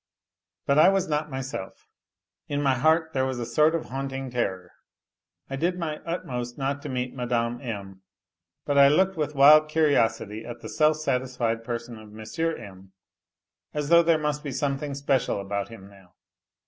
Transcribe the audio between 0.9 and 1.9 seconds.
not myself;